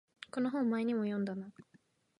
[0.31, 1.53] この本前にも読んだな